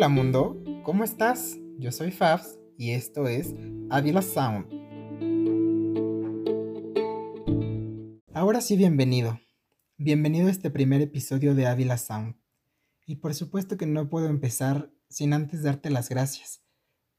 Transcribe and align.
Hola 0.00 0.08
mundo, 0.08 0.64
¿cómo 0.82 1.04
estás? 1.04 1.58
Yo 1.76 1.92
soy 1.92 2.10
Fabs 2.10 2.58
y 2.78 2.92
esto 2.92 3.28
es 3.28 3.54
Avila 3.90 4.22
Sound. 4.22 4.64
Ahora 8.32 8.62
sí, 8.62 8.78
bienvenido. 8.78 9.38
Bienvenido 9.98 10.48
a 10.48 10.52
este 10.52 10.70
primer 10.70 11.02
episodio 11.02 11.54
de 11.54 11.66
Avila 11.66 11.98
Sound. 11.98 12.34
Y 13.04 13.16
por 13.16 13.34
supuesto 13.34 13.76
que 13.76 13.84
no 13.84 14.08
puedo 14.08 14.28
empezar 14.28 14.90
sin 15.10 15.34
antes 15.34 15.64
darte 15.64 15.90
las 15.90 16.08
gracias. 16.08 16.62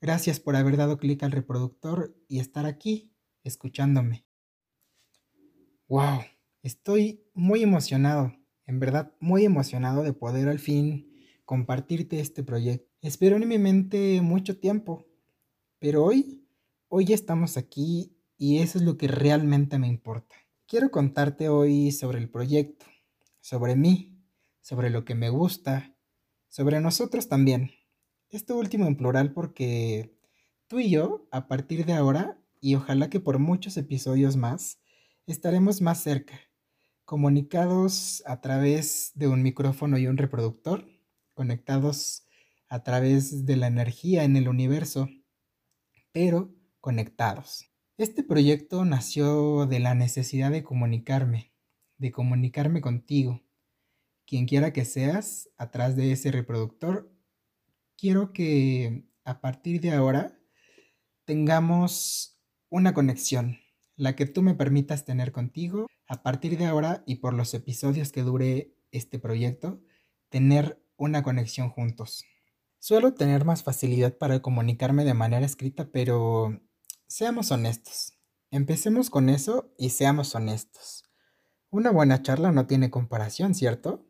Gracias 0.01 0.39
por 0.39 0.55
haber 0.55 0.75
dado 0.75 0.97
clic 0.97 1.21
al 1.21 1.33
reproductor 1.33 2.17
y 2.27 2.39
estar 2.39 2.65
aquí, 2.65 3.13
escuchándome. 3.43 4.25
¡Wow! 5.87 6.21
Estoy 6.63 7.29
muy 7.35 7.61
emocionado, 7.61 8.33
en 8.65 8.79
verdad 8.79 9.13
muy 9.19 9.45
emocionado 9.45 10.01
de 10.01 10.13
poder 10.13 10.49
al 10.49 10.57
fin 10.57 11.10
compartirte 11.51 12.21
este 12.21 12.43
proyecto. 12.43 12.89
Espero 13.01 13.35
en 13.35 13.45
mi 13.45 13.57
mente 13.57 14.21
mucho 14.21 14.57
tiempo, 14.57 15.05
pero 15.79 16.05
hoy, 16.05 16.47
hoy 16.87 17.11
estamos 17.11 17.57
aquí 17.57 18.15
y 18.37 18.59
eso 18.59 18.77
es 18.77 18.85
lo 18.85 18.95
que 18.97 19.09
realmente 19.09 19.77
me 19.77 19.89
importa. 19.89 20.33
Quiero 20.65 20.91
contarte 20.91 21.49
hoy 21.49 21.91
sobre 21.91 22.19
el 22.19 22.29
proyecto, 22.29 22.85
sobre 23.41 23.75
mí, 23.75 24.17
sobre 24.61 24.89
lo 24.89 25.03
que 25.03 25.13
me 25.13 25.29
gusta, 25.29 25.93
sobre 26.47 26.79
nosotros 26.79 27.27
también. 27.27 27.71
Esto 28.29 28.57
último 28.57 28.87
en 28.87 28.95
plural 28.95 29.33
porque 29.33 30.17
tú 30.67 30.79
y 30.79 30.89
yo, 30.89 31.27
a 31.31 31.49
partir 31.49 31.85
de 31.85 31.91
ahora, 31.91 32.41
y 32.61 32.75
ojalá 32.75 33.09
que 33.09 33.19
por 33.19 33.39
muchos 33.39 33.75
episodios 33.75 34.37
más, 34.37 34.79
estaremos 35.27 35.81
más 35.81 36.01
cerca, 36.01 36.39
comunicados 37.03 38.23
a 38.25 38.39
través 38.39 39.11
de 39.15 39.27
un 39.27 39.43
micrófono 39.43 39.97
y 39.97 40.07
un 40.07 40.15
reproductor 40.15 40.85
conectados 41.33 42.25
a 42.69 42.83
través 42.83 43.45
de 43.45 43.57
la 43.57 43.67
energía 43.67 44.23
en 44.23 44.35
el 44.37 44.47
universo, 44.47 45.09
pero 46.11 46.53
conectados. 46.79 47.71
Este 47.97 48.23
proyecto 48.23 48.85
nació 48.85 49.65
de 49.65 49.79
la 49.79 49.93
necesidad 49.93 50.51
de 50.51 50.63
comunicarme, 50.63 51.53
de 51.97 52.11
comunicarme 52.11 52.81
contigo. 52.81 53.43
Quien 54.25 54.45
quiera 54.45 54.73
que 54.73 54.85
seas, 54.85 55.49
atrás 55.57 55.95
de 55.95 56.11
ese 56.11 56.31
reproductor, 56.31 57.13
quiero 57.97 58.33
que 58.33 59.05
a 59.23 59.41
partir 59.41 59.81
de 59.81 59.91
ahora 59.91 60.39
tengamos 61.25 62.39
una 62.69 62.93
conexión, 62.93 63.59
la 63.95 64.15
que 64.15 64.25
tú 64.25 64.41
me 64.41 64.55
permitas 64.55 65.05
tener 65.05 65.31
contigo, 65.31 65.87
a 66.07 66.23
partir 66.23 66.57
de 66.57 66.65
ahora 66.65 67.03
y 67.05 67.17
por 67.17 67.33
los 67.33 67.53
episodios 67.53 68.11
que 68.11 68.23
dure 68.23 68.73
este 68.91 69.19
proyecto, 69.19 69.81
tener 70.29 70.80
una 71.01 71.23
conexión 71.23 71.69
juntos. 71.69 72.25
Suelo 72.77 73.15
tener 73.15 73.43
más 73.43 73.63
facilidad 73.63 74.17
para 74.17 74.41
comunicarme 74.41 75.03
de 75.03 75.15
manera 75.15 75.45
escrita, 75.45 75.89
pero 75.91 76.61
seamos 77.07 77.51
honestos. 77.51 78.13
Empecemos 78.51 79.09
con 79.09 79.29
eso 79.29 79.73
y 79.79 79.89
seamos 79.89 80.35
honestos. 80.35 81.03
Una 81.71 81.89
buena 81.89 82.21
charla 82.21 82.51
no 82.51 82.67
tiene 82.67 82.91
comparación, 82.91 83.55
¿cierto? 83.55 84.05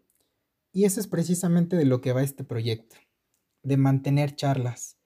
Y 0.73 0.84
eso 0.84 1.00
es 1.00 1.08
precisamente 1.08 1.78
de 1.78 1.86
lo 1.86 2.02
que 2.02 2.12
va 2.12 2.23
este 2.23 2.44
proyecto, 2.44 2.97
de 3.64 3.78
mantener 3.78 4.36
charlas, 4.36 4.97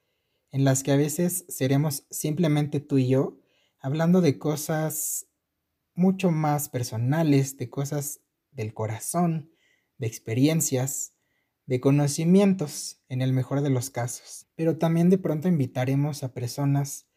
en 0.51 0.63
las 0.63 0.81
que 0.81 0.91
a 0.91 0.97
veces 0.97 1.45
seremos 1.49 2.07
simplemente 2.09 2.79
tú 2.79 2.97
y 2.97 3.09
yo, 3.09 3.37
hablando 3.79 4.21
de 4.21 4.39
cosas 4.39 5.27
mucho 5.93 6.31
más 6.31 6.67
personales, 6.67 7.57
de 7.57 7.69
cosas 7.69 8.21
del 8.51 8.73
corazón, 8.73 9.51
de 9.97 10.07
experiencias, 10.07 11.14
de 11.65 11.79
conocimientos 11.79 13.01
en 13.09 13.21
el 13.21 13.33
mejor 13.33 13.61
de 13.61 13.69
los 13.69 13.89
casos, 13.89 14.47
pero 14.55 14.77
también 14.77 15.09
de 15.09 15.17
pronto 15.17 15.47
invitaremos 15.47 16.23
a 16.23 16.33
personas 16.33 17.07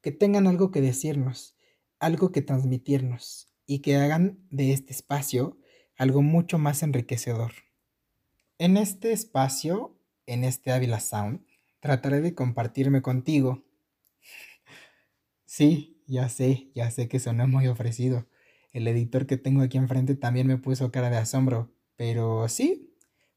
que 0.00 0.12
tengan 0.12 0.46
algo 0.46 0.70
que 0.70 0.80
decirnos, 0.80 1.56
algo 1.98 2.30
que 2.30 2.42
transmitirnos 2.42 3.48
y 3.66 3.80
que 3.80 3.96
hagan 3.96 4.38
de 4.50 4.72
este 4.72 4.92
espacio 4.92 5.58
algo 5.96 6.22
mucho 6.22 6.58
más 6.58 6.82
enriquecedor. 6.82 7.52
En 8.58 8.76
este 8.76 9.12
espacio, 9.12 9.98
en 10.26 10.44
este 10.44 10.72
Ávila 10.72 11.00
Sound, 11.00 11.44
trataré 11.80 12.20
de 12.20 12.34
compartirme 12.34 13.02
contigo. 13.02 13.64
Sí, 15.48 16.02
ya 16.06 16.28
sé, 16.28 16.70
ya 16.74 16.90
sé 16.90 17.08
que 17.08 17.20
sonó 17.20 17.46
muy 17.46 17.68
ofrecido. 17.68 18.26
El 18.72 18.88
editor 18.88 19.26
que 19.26 19.36
tengo 19.36 19.62
aquí 19.62 19.78
enfrente 19.78 20.16
también 20.16 20.46
me 20.48 20.58
puso 20.58 20.90
cara 20.90 21.08
de 21.08 21.16
asombro, 21.16 21.72
pero 21.94 22.48
sí, 22.48 22.95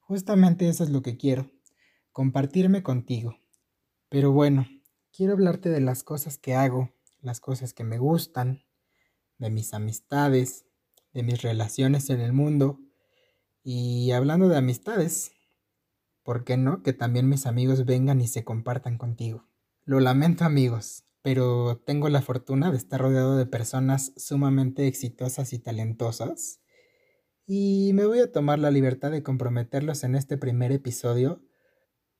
Justamente 0.09 0.67
eso 0.67 0.83
es 0.83 0.89
lo 0.89 1.03
que 1.03 1.17
quiero, 1.17 1.51
compartirme 2.11 2.81
contigo. 2.81 3.37
Pero 4.09 4.31
bueno, 4.31 4.65
quiero 5.15 5.33
hablarte 5.33 5.69
de 5.69 5.81
las 5.81 6.01
cosas 6.01 6.39
que 6.39 6.55
hago, 6.55 6.91
las 7.21 7.39
cosas 7.39 7.75
que 7.75 7.83
me 7.83 7.99
gustan, 7.99 8.63
de 9.37 9.51
mis 9.51 9.71
amistades, 9.75 10.65
de 11.13 11.21
mis 11.21 11.43
relaciones 11.43 12.09
en 12.09 12.21
el 12.21 12.33
mundo. 12.33 12.79
Y 13.61 14.09
hablando 14.09 14.49
de 14.49 14.57
amistades, 14.57 15.33
¿por 16.23 16.43
qué 16.43 16.57
no 16.57 16.81
que 16.81 16.93
también 16.93 17.29
mis 17.29 17.45
amigos 17.45 17.85
vengan 17.85 18.19
y 18.19 18.27
se 18.27 18.43
compartan 18.43 18.97
contigo? 18.97 19.45
Lo 19.85 19.99
lamento 19.99 20.43
amigos, 20.43 21.03
pero 21.21 21.83
tengo 21.85 22.09
la 22.09 22.23
fortuna 22.23 22.71
de 22.71 22.77
estar 22.77 22.99
rodeado 22.99 23.37
de 23.37 23.45
personas 23.45 24.13
sumamente 24.17 24.87
exitosas 24.87 25.53
y 25.53 25.59
talentosas 25.59 26.61
y 27.51 27.93
me 27.95 28.05
voy 28.05 28.19
a 28.19 28.31
tomar 28.31 28.59
la 28.59 28.69
libertad 28.69 29.09
de 29.09 29.23
comprometerlos 29.23 30.03
en 30.03 30.13
este 30.13 30.37
primer 30.37 30.71
episodio 30.71 31.41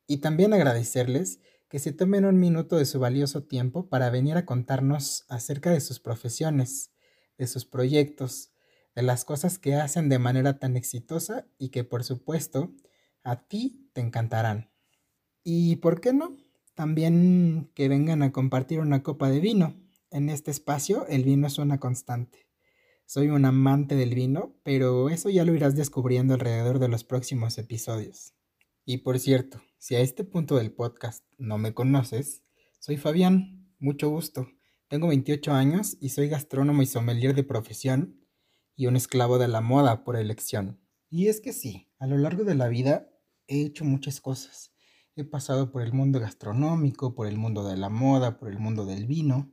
y 0.08 0.18
también 0.18 0.54
agradecerles 0.54 1.40
que 1.70 1.78
se 1.78 1.94
tomen 1.94 2.26
un 2.26 2.40
minuto 2.40 2.78
de 2.78 2.86
su 2.86 3.00
valioso 3.00 3.44
tiempo 3.44 3.90
para 3.90 4.10
venir 4.10 4.38
a 4.38 4.48
contarnos 4.48 5.26
acerca 5.30 5.70
de 5.70 5.82
sus 5.82 6.00
profesiones, 6.00 6.94
de 7.38 7.46
sus 7.46 7.66
proyectos, 7.66 8.54
de 8.96 9.04
las 9.04 9.24
cosas 9.24 9.60
que 9.60 9.76
hacen 9.76 10.10
de 10.10 10.18
manera 10.18 10.58
tan 10.58 10.76
exitosa 10.76 11.46
y 11.60 11.70
que 11.70 11.84
por 11.84 12.04
supuesto 12.04 12.74
a 13.24 13.48
ti 13.48 13.88
te 13.94 14.02
encantarán. 14.02 14.72
Y 15.44 15.76
por 15.76 16.02
qué 16.02 16.12
no, 16.12 16.38
también 16.74 17.70
que 17.76 17.88
vengan 17.88 18.24
a 18.24 18.32
compartir 18.32 18.80
una 18.80 19.04
copa 19.04 19.30
de 19.30 19.42
vino. 19.42 19.76
En 20.10 20.32
este 20.32 20.50
espacio 20.50 21.06
el 21.06 21.24
vino 21.24 21.46
es 21.46 21.60
una 21.60 21.80
constante. 21.80 22.49
Soy 23.12 23.30
un 23.30 23.44
amante 23.44 23.96
del 23.96 24.14
vino, 24.14 24.56
pero 24.62 25.10
eso 25.10 25.32
ya 25.32 25.44
lo 25.44 25.56
irás 25.56 25.76
descubriendo 25.76 26.36
alrededor 26.36 26.78
de 26.78 26.90
los 26.90 27.04
próximos 27.04 27.58
episodios. 27.58 28.36
Y 28.86 28.98
por 29.00 29.18
cierto, 29.18 29.64
si 29.80 29.96
a 29.96 30.00
este 30.00 30.24
punto 30.24 30.58
del 30.58 30.72
podcast 30.72 31.26
no 31.40 31.58
me 31.58 31.74
conoces, 31.74 32.44
soy 32.78 32.98
Fabián, 32.98 33.74
mucho 33.80 34.12
gusto. 34.12 34.48
Tengo 34.90 35.08
28 35.08 35.52
años 35.54 35.98
y 36.00 36.10
soy 36.10 36.30
gastrónomo 36.30 36.84
y 36.84 36.86
sommelier 36.86 37.34
de 37.34 37.42
profesión 37.42 38.28
y 38.76 38.86
un 38.86 38.96
esclavo 38.96 39.40
de 39.40 39.48
la 39.48 39.62
moda 39.62 40.04
por 40.04 40.16
elección. 40.16 40.80
Y 41.10 41.30
es 41.30 41.42
que 41.42 41.52
sí, 41.52 41.90
a 41.98 42.06
lo 42.06 42.16
largo 42.20 42.44
de 42.44 42.54
la 42.54 42.68
vida 42.68 43.10
he 43.48 43.64
hecho 43.64 43.86
muchas 43.86 44.22
cosas. 44.22 44.72
He 45.16 45.24
pasado 45.24 45.72
por 45.72 45.82
el 45.82 45.94
mundo 45.94 46.20
gastronómico, 46.20 47.16
por 47.16 47.26
el 47.26 47.40
mundo 47.40 47.68
de 47.68 47.76
la 47.76 47.90
moda, 47.90 48.38
por 48.38 48.52
el 48.52 48.60
mundo 48.60 48.86
del 48.86 49.08
vino. 49.08 49.52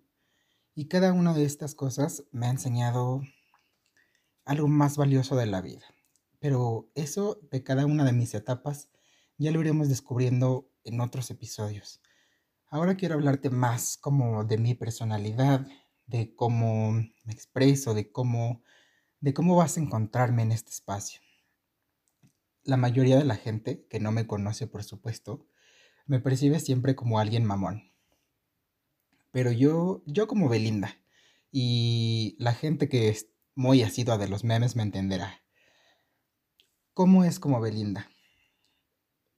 Y 0.74 0.88
cada 0.88 1.14
una 1.14 1.32
de 1.32 1.46
estas 1.46 1.74
cosas 1.74 2.24
me 2.32 2.48
ha 2.48 2.50
enseñado 2.50 3.22
algo 4.46 4.68
más 4.68 4.96
valioso 4.96 5.36
de 5.36 5.46
la 5.46 5.60
vida. 5.60 5.84
Pero 6.38 6.90
eso 6.94 7.40
de 7.50 7.62
cada 7.62 7.84
una 7.84 8.04
de 8.04 8.12
mis 8.12 8.34
etapas 8.34 8.88
ya 9.36 9.50
lo 9.50 9.60
iremos 9.60 9.88
descubriendo 9.88 10.70
en 10.84 11.00
otros 11.00 11.30
episodios. 11.30 12.00
Ahora 12.68 12.96
quiero 12.96 13.16
hablarte 13.16 13.50
más 13.50 13.98
como 13.98 14.44
de 14.44 14.56
mi 14.56 14.74
personalidad, 14.74 15.66
de 16.06 16.34
cómo 16.34 16.92
me 16.92 17.32
expreso, 17.32 17.92
de 17.92 18.10
cómo 18.10 18.62
de 19.20 19.34
cómo 19.34 19.56
vas 19.56 19.76
a 19.76 19.80
encontrarme 19.80 20.42
en 20.42 20.52
este 20.52 20.70
espacio. 20.70 21.20
La 22.62 22.76
mayoría 22.76 23.16
de 23.16 23.24
la 23.24 23.36
gente 23.36 23.86
que 23.88 23.98
no 23.98 24.12
me 24.12 24.26
conoce, 24.26 24.66
por 24.66 24.84
supuesto, 24.84 25.46
me 26.06 26.20
percibe 26.20 26.60
siempre 26.60 26.94
como 26.94 27.18
alguien 27.18 27.44
mamón. 27.44 27.92
Pero 29.32 29.50
yo 29.52 30.02
yo 30.06 30.28
como 30.28 30.48
Belinda 30.48 30.96
y 31.50 32.36
la 32.38 32.52
gente 32.52 32.88
que 32.88 33.08
muy 33.56 33.82
asidua 33.82 34.18
de 34.18 34.28
los 34.28 34.44
memes 34.44 34.76
me 34.76 34.82
entenderá. 34.82 35.42
¿Cómo 36.92 37.24
es 37.24 37.40
como 37.40 37.58
Belinda? 37.58 38.10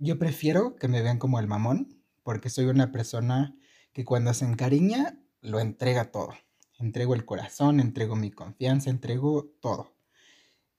Yo 0.01 0.19
prefiero 0.19 0.75
que 0.75 0.89
me 0.89 1.03
vean 1.03 1.19
como 1.19 1.39
el 1.39 1.47
mamón, 1.47 2.03
porque 2.25 2.51
soy 2.51 2.67
una 2.67 2.91
persona 2.91 3.57
que 3.93 4.05
cuando 4.05 4.35
se 4.35 4.45
encariña 4.45 5.17
lo 5.41 5.61
entrega 5.61 6.11
todo. 6.11 6.35
Entrego 6.81 7.15
el 7.15 7.25
corazón, 7.25 7.79
entrego 7.79 8.17
mi 8.17 8.33
confianza, 8.33 8.91
entrego 8.91 9.45
todo. 9.61 9.95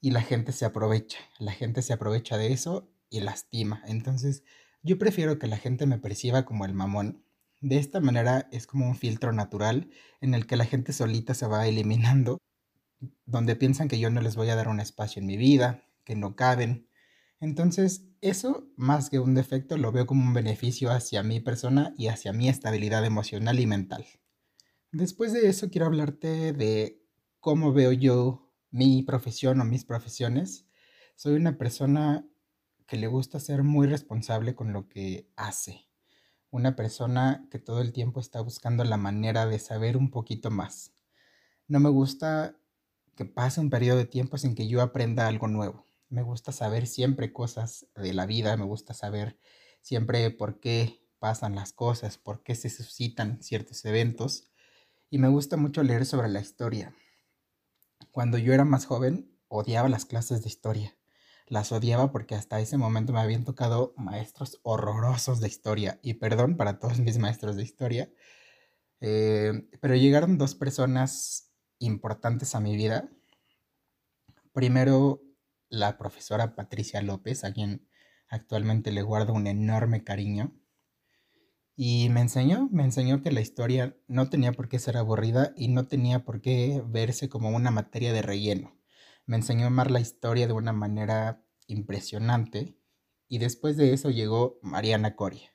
Y 0.01 0.11
la 0.11 0.21
gente 0.21 0.51
se 0.51 0.65
aprovecha, 0.65 1.19
la 1.39 1.53
gente 1.53 1.81
se 1.81 1.93
aprovecha 1.93 2.37
de 2.37 2.51
eso 2.51 2.91
y 3.09 3.21
lastima. 3.21 3.81
Entonces, 3.87 4.43
yo 4.83 4.97
prefiero 4.97 5.39
que 5.39 5.47
la 5.47 5.57
gente 5.57 5.85
me 5.85 5.97
perciba 5.97 6.43
como 6.43 6.65
el 6.65 6.73
mamón. 6.73 7.23
De 7.61 7.77
esta 7.77 8.01
manera 8.01 8.49
es 8.51 8.67
como 8.67 8.85
un 8.85 8.97
filtro 8.97 9.31
natural 9.31 9.89
en 10.19 10.33
el 10.33 10.45
que 10.45 10.57
la 10.57 10.65
gente 10.65 10.91
solita 10.91 11.33
se 11.33 11.47
va 11.47 11.67
eliminando 11.67 12.39
donde 13.25 13.55
piensan 13.55 13.87
que 13.87 13.99
yo 13.99 14.09
no 14.09 14.21
les 14.21 14.35
voy 14.35 14.49
a 14.49 14.55
dar 14.55 14.67
un 14.67 14.79
espacio 14.79 15.19
en 15.21 15.27
mi 15.27 15.37
vida, 15.37 15.85
que 16.03 16.15
no 16.15 16.35
caben, 16.35 16.87
Entonces, 17.41 18.05
eso 18.21 18.67
más 18.75 19.09
que 19.09 19.19
un 19.19 19.33
defecto 19.33 19.77
lo 19.77 19.93
veo 19.93 20.05
como 20.05 20.23
un 20.23 20.33
beneficio 20.33 20.91
hacia 20.91 21.23
mi 21.23 21.39
persona 21.39 21.93
y 21.97 22.07
hacia 22.07 22.33
mi 22.33 22.49
estabilidad 22.49 23.05
emocional 23.05 23.59
y 23.61 23.65
mental. 23.65 24.05
Después 24.91 25.31
de 25.33 25.47
eso, 25.47 25.69
quiero 25.69 25.85
hablarte 25.85 26.51
de 26.51 27.01
cómo 27.39 27.71
veo 27.71 27.93
yo 27.93 28.51
mi 28.71 29.03
profesión 29.03 29.61
o 29.61 29.65
mis 29.65 29.85
profesiones. 29.85 30.67
Soy 31.15 31.35
una 31.35 31.57
persona 31.57 32.27
que 32.87 32.97
le 32.97 33.07
gusta 33.07 33.39
ser 33.39 33.63
muy 33.63 33.87
responsable 33.87 34.55
con 34.55 34.73
lo 34.73 34.89
que 34.89 35.29
hace. 35.35 35.87
Una 36.49 36.75
persona 36.75 37.47
que 37.51 37.59
todo 37.59 37.81
el 37.81 37.93
tiempo 37.93 38.19
está 38.19 38.41
buscando 38.41 38.83
la 38.83 38.97
manera 38.97 39.45
de 39.45 39.59
saber 39.59 39.95
un 39.95 40.09
poquito 40.11 40.49
más. 40.49 40.91
No 41.67 41.79
me 41.79 41.89
gusta 41.89 42.58
que 43.19 43.25
pase 43.25 43.59
un 43.59 43.69
periodo 43.69 43.97
de 43.97 44.05
tiempo 44.05 44.37
sin 44.37 44.55
que 44.55 44.69
yo 44.69 44.81
aprenda 44.81 45.27
algo 45.27 45.49
nuevo. 45.49 45.85
Me 46.07 46.21
gusta 46.21 46.53
saber 46.53 46.87
siempre 46.87 47.33
cosas 47.33 47.85
de 47.93 48.13
la 48.13 48.25
vida, 48.25 48.55
me 48.55 48.63
gusta 48.63 48.93
saber 48.93 49.37
siempre 49.81 50.31
por 50.31 50.61
qué 50.61 51.05
pasan 51.19 51.53
las 51.53 51.73
cosas, 51.73 52.17
por 52.17 52.43
qué 52.43 52.55
se 52.55 52.69
suscitan 52.69 53.43
ciertos 53.43 53.83
eventos 53.83 54.49
y 55.09 55.17
me 55.17 55.27
gusta 55.27 55.57
mucho 55.57 55.83
leer 55.83 56.05
sobre 56.05 56.29
la 56.29 56.39
historia. 56.39 56.95
Cuando 58.11 58.37
yo 58.37 58.53
era 58.53 58.63
más 58.63 58.85
joven, 58.85 59.29
odiaba 59.49 59.89
las 59.89 60.05
clases 60.05 60.41
de 60.41 60.47
historia. 60.47 60.95
Las 61.45 61.73
odiaba 61.73 62.13
porque 62.13 62.35
hasta 62.35 62.61
ese 62.61 62.77
momento 62.77 63.11
me 63.11 63.19
habían 63.19 63.43
tocado 63.43 63.93
maestros 63.97 64.61
horrorosos 64.63 65.41
de 65.41 65.49
historia. 65.49 65.99
Y 66.01 66.13
perdón 66.13 66.55
para 66.55 66.79
todos 66.79 66.99
mis 66.99 67.17
maestros 67.17 67.57
de 67.57 67.63
historia. 67.63 68.09
Eh, 69.01 69.67
pero 69.81 69.97
llegaron 69.97 70.37
dos 70.37 70.55
personas 70.55 71.48
importantes 71.79 72.55
a 72.55 72.59
mi 72.59 72.75
vida. 72.75 73.09
Primero 74.53 75.21
la 75.69 75.97
profesora 75.97 76.55
Patricia 76.55 77.01
López, 77.01 77.43
a 77.43 77.53
quien 77.53 77.87
actualmente 78.27 78.91
le 78.91 79.01
guardo 79.01 79.33
un 79.33 79.47
enorme 79.47 80.03
cariño. 80.03 80.55
Y 81.75 82.09
me 82.09 82.21
enseñó, 82.21 82.67
me 82.71 82.83
enseñó 82.83 83.21
que 83.21 83.31
la 83.31 83.41
historia 83.41 83.97
no 84.07 84.29
tenía 84.29 84.51
por 84.51 84.67
qué 84.67 84.79
ser 84.79 84.97
aburrida 84.97 85.53
y 85.55 85.69
no 85.69 85.87
tenía 85.87 86.25
por 86.25 86.41
qué 86.41 86.83
verse 86.85 87.29
como 87.29 87.49
una 87.49 87.71
materia 87.71 88.11
de 88.11 88.21
relleno. 88.21 88.77
Me 89.25 89.37
enseñó 89.37 89.63
a 89.65 89.67
amar 89.67 89.89
la 89.89 90.01
historia 90.01 90.47
de 90.47 90.53
una 90.53 90.73
manera 90.73 91.45
impresionante. 91.67 92.75
Y 93.29 93.37
después 93.37 93.77
de 93.77 93.93
eso 93.93 94.09
llegó 94.09 94.59
Mariana 94.63 95.15
Coria, 95.15 95.53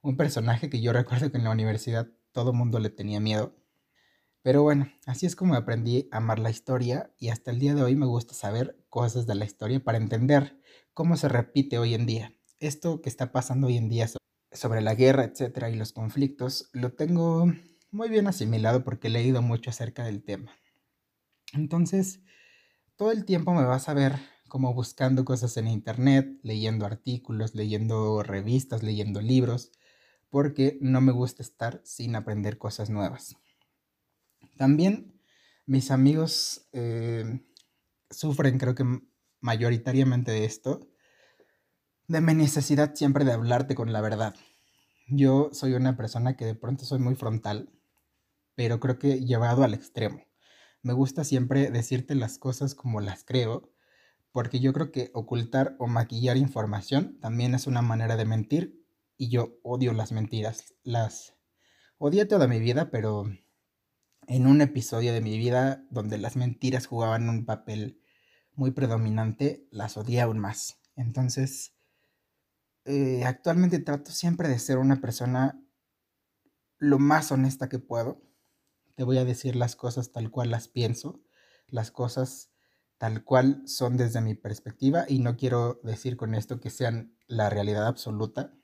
un 0.00 0.16
personaje 0.16 0.70
que 0.70 0.80
yo 0.80 0.94
recuerdo 0.94 1.30
que 1.30 1.36
en 1.36 1.44
la 1.44 1.50
universidad 1.50 2.08
todo 2.32 2.54
mundo 2.54 2.78
le 2.78 2.88
tenía 2.88 3.20
miedo 3.20 3.54
pero 4.46 4.62
bueno, 4.62 4.88
así 5.06 5.26
es 5.26 5.34
como 5.34 5.56
aprendí 5.56 6.08
a 6.12 6.18
amar 6.18 6.38
la 6.38 6.50
historia 6.50 7.12
y 7.18 7.30
hasta 7.30 7.50
el 7.50 7.58
día 7.58 7.74
de 7.74 7.82
hoy 7.82 7.96
me 7.96 8.06
gusta 8.06 8.32
saber 8.32 8.78
cosas 8.88 9.26
de 9.26 9.34
la 9.34 9.44
historia 9.44 9.82
para 9.82 9.98
entender 9.98 10.56
cómo 10.94 11.16
se 11.16 11.28
repite 11.28 11.80
hoy 11.80 11.94
en 11.94 12.06
día. 12.06 12.32
Esto 12.60 13.02
que 13.02 13.08
está 13.08 13.32
pasando 13.32 13.66
hoy 13.66 13.76
en 13.76 13.88
día 13.88 14.08
sobre 14.52 14.82
la 14.82 14.94
guerra, 14.94 15.24
etcétera, 15.24 15.68
y 15.68 15.74
los 15.74 15.92
conflictos, 15.92 16.70
lo 16.72 16.92
tengo 16.92 17.52
muy 17.90 18.08
bien 18.08 18.28
asimilado 18.28 18.84
porque 18.84 19.08
he 19.08 19.10
leído 19.10 19.42
mucho 19.42 19.70
acerca 19.70 20.04
del 20.04 20.22
tema. 20.22 20.52
Entonces, 21.52 22.20
todo 22.94 23.10
el 23.10 23.24
tiempo 23.24 23.52
me 23.52 23.64
vas 23.64 23.88
a 23.88 23.94
ver 23.94 24.12
como 24.46 24.72
buscando 24.74 25.24
cosas 25.24 25.56
en 25.56 25.66
internet, 25.66 26.38
leyendo 26.44 26.86
artículos, 26.86 27.56
leyendo 27.56 28.22
revistas, 28.22 28.84
leyendo 28.84 29.20
libros, 29.20 29.72
porque 30.30 30.78
no 30.80 31.00
me 31.00 31.10
gusta 31.10 31.42
estar 31.42 31.80
sin 31.82 32.14
aprender 32.14 32.58
cosas 32.58 32.90
nuevas. 32.90 33.36
También 34.56 35.20
mis 35.66 35.90
amigos 35.90 36.68
eh, 36.72 37.44
sufren, 38.10 38.58
creo 38.58 38.74
que 38.74 38.84
mayoritariamente 39.40 40.30
de 40.30 40.44
esto, 40.44 40.88
de 42.08 42.20
mi 42.20 42.34
necesidad 42.34 42.94
siempre 42.94 43.24
de 43.24 43.32
hablarte 43.32 43.74
con 43.74 43.92
la 43.92 44.00
verdad. 44.00 44.34
Yo 45.08 45.50
soy 45.52 45.74
una 45.74 45.96
persona 45.96 46.36
que 46.36 46.44
de 46.44 46.54
pronto 46.54 46.84
soy 46.84 46.98
muy 46.98 47.14
frontal, 47.14 47.70
pero 48.54 48.80
creo 48.80 48.98
que 48.98 49.24
llevado 49.24 49.64
al 49.64 49.74
extremo. 49.74 50.24
Me 50.82 50.92
gusta 50.92 51.24
siempre 51.24 51.70
decirte 51.70 52.14
las 52.14 52.38
cosas 52.38 52.74
como 52.74 53.00
las 53.00 53.24
creo, 53.24 53.72
porque 54.30 54.60
yo 54.60 54.72
creo 54.72 54.92
que 54.92 55.10
ocultar 55.14 55.76
o 55.78 55.86
maquillar 55.86 56.36
información 56.36 57.18
también 57.20 57.54
es 57.54 57.66
una 57.66 57.82
manera 57.82 58.16
de 58.16 58.24
mentir 58.24 58.86
y 59.16 59.28
yo 59.28 59.58
odio 59.62 59.92
las 59.92 60.12
mentiras. 60.12 60.74
Las 60.82 61.34
odié 61.98 62.26
toda 62.26 62.46
mi 62.46 62.60
vida, 62.60 62.90
pero 62.90 63.24
en 64.28 64.46
un 64.46 64.60
episodio 64.60 65.12
de 65.12 65.20
mi 65.20 65.38
vida 65.38 65.84
donde 65.90 66.18
las 66.18 66.36
mentiras 66.36 66.86
jugaban 66.86 67.28
un 67.28 67.44
papel 67.44 68.00
muy 68.54 68.72
predominante, 68.72 69.66
las 69.70 69.96
odié 69.96 70.20
aún 70.20 70.38
más. 70.38 70.80
Entonces, 70.96 71.74
eh, 72.84 73.24
actualmente 73.24 73.78
trato 73.78 74.10
siempre 74.10 74.48
de 74.48 74.58
ser 74.58 74.78
una 74.78 75.00
persona 75.00 75.60
lo 76.78 76.98
más 76.98 77.30
honesta 77.32 77.68
que 77.68 77.78
puedo. 77.78 78.22
Te 78.94 79.04
voy 79.04 79.18
a 79.18 79.24
decir 79.24 79.56
las 79.56 79.76
cosas 79.76 80.12
tal 80.12 80.30
cual 80.30 80.50
las 80.50 80.68
pienso, 80.68 81.20
las 81.68 81.90
cosas 81.90 82.50
tal 82.98 83.24
cual 83.24 83.62
son 83.66 83.96
desde 83.96 84.22
mi 84.22 84.34
perspectiva 84.34 85.04
y 85.06 85.18
no 85.18 85.36
quiero 85.36 85.80
decir 85.84 86.16
con 86.16 86.34
esto 86.34 86.60
que 86.60 86.70
sean 86.70 87.14
la 87.26 87.50
realidad 87.50 87.86
absoluta. 87.86 88.54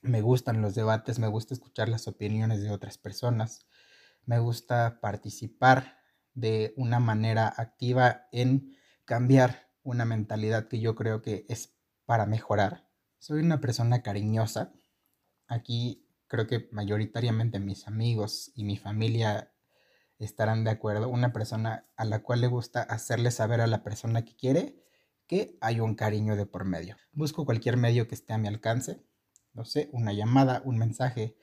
Me 0.00 0.22
gustan 0.22 0.62
los 0.62 0.74
debates, 0.74 1.18
me 1.18 1.28
gusta 1.28 1.52
escuchar 1.52 1.90
las 1.90 2.08
opiniones 2.08 2.62
de 2.62 2.70
otras 2.70 2.96
personas 2.96 3.66
me 4.26 4.38
gusta 4.38 5.00
participar 5.00 5.98
de 6.34 6.72
una 6.76 7.00
manera 7.00 7.52
activa 7.56 8.28
en 8.32 8.76
cambiar 9.04 9.70
una 9.82 10.04
mentalidad 10.04 10.68
que 10.68 10.80
yo 10.80 10.94
creo 10.94 11.22
que 11.22 11.46
es 11.48 11.74
para 12.04 12.26
mejorar. 12.26 12.88
Soy 13.18 13.40
una 13.40 13.60
persona 13.60 14.02
cariñosa. 14.02 14.72
Aquí 15.46 16.06
creo 16.26 16.46
que 16.46 16.68
mayoritariamente 16.72 17.58
mis 17.58 17.86
amigos 17.86 18.52
y 18.54 18.64
mi 18.64 18.76
familia 18.76 19.52
estarán 20.18 20.64
de 20.64 20.70
acuerdo. 20.70 21.08
Una 21.08 21.32
persona 21.32 21.86
a 21.96 22.04
la 22.04 22.22
cual 22.22 22.40
le 22.40 22.46
gusta 22.46 22.82
hacerle 22.82 23.30
saber 23.30 23.60
a 23.60 23.66
la 23.66 23.82
persona 23.82 24.24
que 24.24 24.36
quiere 24.36 24.76
que 25.26 25.56
hay 25.60 25.80
un 25.80 25.94
cariño 25.94 26.34
de 26.36 26.46
por 26.46 26.64
medio. 26.64 26.96
Busco 27.12 27.44
cualquier 27.44 27.76
medio 27.76 28.08
que 28.08 28.16
esté 28.16 28.32
a 28.32 28.38
mi 28.38 28.48
alcance. 28.48 29.04
No 29.52 29.64
sé, 29.64 29.88
una 29.92 30.12
llamada, 30.12 30.62
un 30.64 30.76
mensaje, 30.76 31.36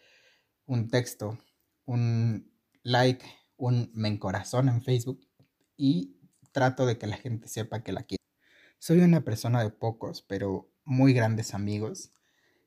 un 0.66 0.90
texto, 0.90 1.38
un 1.86 2.52
like, 2.88 3.26
un 3.58 3.92
me 3.94 4.08
encorazón 4.08 4.70
en 4.70 4.82
Facebook 4.82 5.20
y 5.76 6.16
trato 6.54 6.86
de 6.86 6.98
que 6.98 7.06
la 7.06 7.18
gente 7.18 7.50
sepa 7.50 7.84
que 7.84 7.92
la 7.92 8.04
quiero. 8.04 8.24
Soy 8.80 9.00
una 9.00 9.26
persona 9.26 9.62
de 9.62 9.72
pocos, 9.72 10.22
pero 10.22 10.72
muy 10.86 11.12
grandes 11.14 11.54
amigos. 11.54 12.14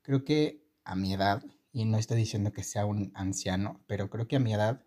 Creo 0.02 0.24
que 0.26 0.62
a 0.84 0.94
mi 0.94 1.14
edad, 1.14 1.42
y 1.72 1.86
no 1.86 1.96
estoy 1.96 2.18
diciendo 2.18 2.52
que 2.52 2.64
sea 2.64 2.84
un 2.84 3.12
anciano, 3.14 3.82
pero 3.86 4.10
creo 4.10 4.28
que 4.28 4.36
a 4.36 4.40
mi 4.40 4.52
edad 4.52 4.84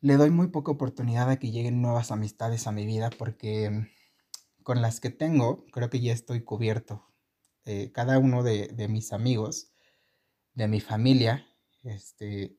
le 0.00 0.16
doy 0.16 0.30
muy 0.30 0.46
poca 0.48 0.70
oportunidad 0.70 1.28
a 1.28 1.40
que 1.40 1.50
lleguen 1.50 1.82
nuevas 1.82 2.12
amistades 2.12 2.68
a 2.68 2.72
mi 2.72 2.86
vida 2.86 3.10
porque 3.10 3.90
con 4.62 4.80
las 4.80 5.00
que 5.00 5.10
tengo 5.10 5.66
creo 5.72 5.90
que 5.90 6.00
ya 6.00 6.12
estoy 6.12 6.44
cubierto. 6.44 7.04
Eh, 7.64 7.90
cada 7.92 8.18
uno 8.20 8.44
de, 8.44 8.68
de 8.68 8.86
mis 8.86 9.12
amigos, 9.12 9.72
de 10.52 10.68
mi 10.68 10.80
familia, 10.80 11.48
este, 11.82 12.58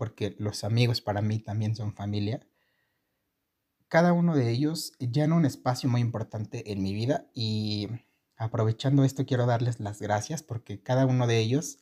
porque 0.00 0.34
los 0.38 0.64
amigos 0.64 1.02
para 1.02 1.20
mí 1.20 1.40
también 1.40 1.76
son 1.76 1.92
familia, 1.92 2.40
cada 3.86 4.14
uno 4.14 4.34
de 4.34 4.48
ellos 4.48 4.94
llena 4.98 5.34
un 5.34 5.44
espacio 5.44 5.90
muy 5.90 6.00
importante 6.00 6.72
en 6.72 6.82
mi 6.82 6.94
vida 6.94 7.28
y 7.34 7.86
aprovechando 8.38 9.04
esto 9.04 9.26
quiero 9.26 9.44
darles 9.44 9.78
las 9.78 10.00
gracias 10.00 10.42
porque 10.42 10.82
cada 10.82 11.04
uno 11.04 11.26
de 11.26 11.38
ellos 11.38 11.80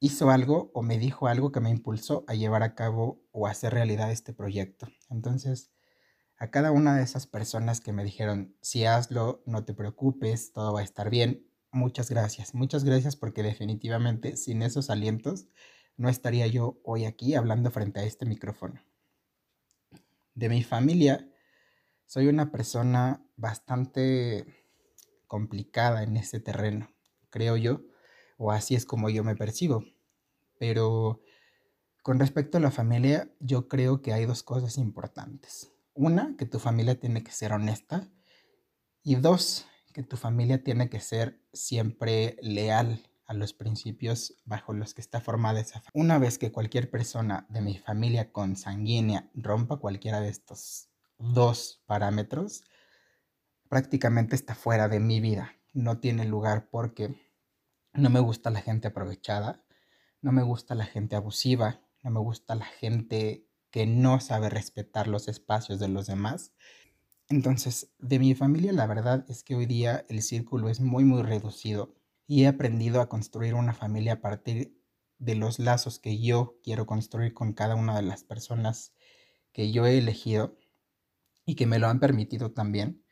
hizo 0.00 0.32
algo 0.32 0.72
o 0.74 0.82
me 0.82 0.98
dijo 0.98 1.28
algo 1.28 1.52
que 1.52 1.60
me 1.60 1.70
impulsó 1.70 2.24
a 2.26 2.34
llevar 2.34 2.64
a 2.64 2.74
cabo 2.74 3.22
o 3.30 3.46
a 3.46 3.52
hacer 3.52 3.74
realidad 3.74 4.10
este 4.10 4.32
proyecto. 4.32 4.88
Entonces, 5.08 5.70
a 6.38 6.50
cada 6.50 6.72
una 6.72 6.96
de 6.96 7.04
esas 7.04 7.28
personas 7.28 7.80
que 7.80 7.92
me 7.92 8.02
dijeron, 8.02 8.56
si 8.60 8.86
hazlo, 8.86 9.44
no 9.46 9.64
te 9.64 9.72
preocupes, 9.72 10.52
todo 10.52 10.72
va 10.72 10.80
a 10.80 10.84
estar 10.84 11.10
bien, 11.10 11.46
muchas 11.70 12.10
gracias. 12.10 12.56
Muchas 12.56 12.82
gracias 12.82 13.14
porque 13.14 13.44
definitivamente 13.44 14.36
sin 14.36 14.62
esos 14.62 14.90
alientos 14.90 15.46
no 15.96 16.08
estaría 16.08 16.46
yo 16.46 16.80
hoy 16.84 17.04
aquí 17.04 17.34
hablando 17.34 17.70
frente 17.70 18.00
a 18.00 18.04
este 18.04 18.26
micrófono. 18.26 18.82
De 20.34 20.48
mi 20.48 20.62
familia, 20.62 21.28
soy 22.06 22.26
una 22.28 22.50
persona 22.50 23.24
bastante 23.36 24.46
complicada 25.26 26.02
en 26.02 26.16
este 26.16 26.40
terreno, 26.40 26.90
creo 27.30 27.56
yo, 27.56 27.82
o 28.36 28.52
así 28.52 28.74
es 28.74 28.84
como 28.84 29.10
yo 29.10 29.24
me 29.24 29.36
percibo. 29.36 29.84
Pero 30.58 31.22
con 32.02 32.18
respecto 32.18 32.58
a 32.58 32.60
la 32.60 32.70
familia, 32.70 33.32
yo 33.40 33.68
creo 33.68 34.02
que 34.02 34.12
hay 34.12 34.26
dos 34.26 34.42
cosas 34.42 34.78
importantes. 34.78 35.72
Una, 35.94 36.34
que 36.36 36.46
tu 36.46 36.58
familia 36.58 36.98
tiene 36.98 37.22
que 37.22 37.32
ser 37.32 37.52
honesta. 37.52 38.10
Y 39.04 39.16
dos, 39.16 39.66
que 39.92 40.02
tu 40.02 40.16
familia 40.16 40.62
tiene 40.62 40.88
que 40.88 41.00
ser 41.00 41.40
siempre 41.52 42.36
leal 42.40 43.11
a 43.32 43.34
los 43.34 43.54
principios 43.54 44.36
bajo 44.44 44.74
los 44.74 44.92
que 44.92 45.00
está 45.00 45.20
formada 45.20 45.58
esa 45.60 45.80
familia. 45.80 45.90
Una 45.94 46.18
vez 46.18 46.38
que 46.38 46.52
cualquier 46.52 46.90
persona 46.90 47.46
de 47.48 47.62
mi 47.62 47.78
familia 47.78 48.30
consanguínea 48.30 49.30
rompa 49.34 49.78
cualquiera 49.78 50.20
de 50.20 50.28
estos 50.28 50.90
dos 51.18 51.82
parámetros, 51.86 52.64
prácticamente 53.68 54.36
está 54.36 54.54
fuera 54.54 54.88
de 54.88 55.00
mi 55.00 55.20
vida. 55.20 55.56
No 55.72 55.98
tiene 55.98 56.26
lugar 56.26 56.68
porque 56.70 57.14
no 57.94 58.10
me 58.10 58.20
gusta 58.20 58.50
la 58.50 58.60
gente 58.60 58.88
aprovechada, 58.88 59.64
no 60.20 60.30
me 60.30 60.42
gusta 60.42 60.74
la 60.74 60.84
gente 60.84 61.16
abusiva, 61.16 61.80
no 62.02 62.10
me 62.10 62.20
gusta 62.20 62.54
la 62.54 62.66
gente 62.66 63.46
que 63.70 63.86
no 63.86 64.20
sabe 64.20 64.50
respetar 64.50 65.08
los 65.08 65.26
espacios 65.26 65.80
de 65.80 65.88
los 65.88 66.06
demás. 66.06 66.52
Entonces, 67.30 67.90
de 67.98 68.18
mi 68.18 68.34
familia 68.34 68.72
la 68.72 68.86
verdad 68.86 69.24
es 69.30 69.42
que 69.42 69.54
hoy 69.54 69.64
día 69.64 70.04
el 70.10 70.20
círculo 70.20 70.68
es 70.68 70.80
muy 70.80 71.04
muy 71.04 71.22
reducido 71.22 71.94
y 72.32 72.44
he 72.44 72.48
aprendido 72.48 73.02
a 73.02 73.10
construir 73.10 73.52
una 73.52 73.74
familia 73.74 74.14
a 74.14 74.20
partir 74.22 74.80
de 75.18 75.34
los 75.34 75.58
lazos 75.58 75.98
que 75.98 76.18
yo 76.18 76.58
quiero 76.64 76.86
construir 76.86 77.34
con 77.34 77.52
cada 77.52 77.74
una 77.74 77.94
de 77.94 78.00
las 78.00 78.24
personas 78.24 78.94
que 79.52 79.70
yo 79.70 79.84
he 79.84 79.98
elegido 79.98 80.56
y 81.44 81.56
que 81.56 81.66
me 81.66 81.78
lo 81.78 81.88
han 81.88 82.00
permitido 82.00 82.50
también. 82.52 83.04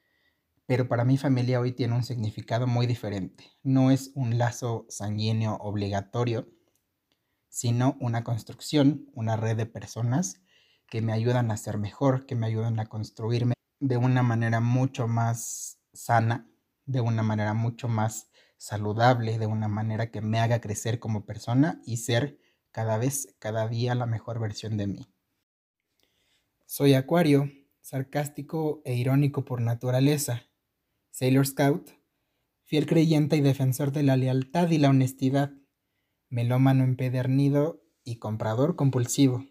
Pero 0.65 0.89
para 0.89 1.05
mi 1.05 1.19
familia 1.19 1.61
hoy 1.61 1.73
tiene 1.73 1.97
un 1.97 2.03
significado 2.03 2.67
muy 2.67 2.87
diferente. 2.87 3.45
No 3.63 3.91
es 3.91 4.11
un 4.15 4.39
lazo 4.39 4.87
sanguíneo 4.89 5.57
obligatorio, 5.57 6.49
sino 7.51 7.99
una 8.01 8.25
construcción, 8.25 9.11
una 9.13 9.37
red 9.37 9.55
de 9.55 9.67
personas 9.67 10.41
que 10.89 11.03
me 11.03 11.13
ayudan 11.13 11.51
a 11.51 11.59
ser 11.59 11.77
mejor, 11.77 12.25
que 12.25 12.37
me 12.37 12.47
ayudan 12.47 12.81
a 12.81 12.87
construirme 12.87 13.53
de 13.81 13.99
una 13.99 14.23
manera 14.23 14.61
mucho 14.61 15.09
más 15.09 15.79
sana, 15.93 16.49
de 16.87 17.03
una 17.03 17.23
manera 17.23 17.53
mucho 17.53 17.87
más 17.87 18.31
saludable, 18.61 19.39
de 19.39 19.47
una 19.47 19.69
manera 19.69 20.11
que 20.11 20.21
me 20.21 20.39
haga 20.39 20.61
crecer 20.61 21.01
como 21.01 21.25
persona 21.25 21.81
y 21.87 21.97
ser 21.97 22.39
cada 22.73 22.99
vez, 22.99 23.35
cada 23.39 23.67
día 23.67 23.95
la 23.95 24.05
mejor 24.05 24.39
versión 24.39 24.77
de 24.77 24.87
mí. 24.87 25.15
Soy 26.67 26.93
Acuario, 26.93 27.51
sarcástico 27.81 28.83
e 28.85 28.95
irónico 28.95 29.47
por 29.47 29.63
naturaleza, 29.63 30.43
Sailor 31.11 31.47
Scout, 31.47 31.91
fiel 32.65 32.85
creyente 32.85 33.37
y 33.37 33.41
defensor 33.41 33.93
de 33.93 34.03
la 34.03 34.19
lealtad 34.19 34.69
y 34.69 34.77
la 34.77 34.91
honestidad, 34.91 35.53
melómano 36.29 36.85
empedernido 36.85 37.83
y 38.05 38.17
comprador 38.17 38.77
compulsivo. 38.77 39.47